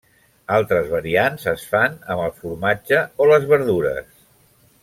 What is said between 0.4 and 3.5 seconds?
Altres variants es fan amb el formatge o les